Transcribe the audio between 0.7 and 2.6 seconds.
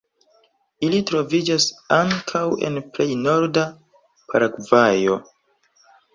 Ili troviĝas ankaŭ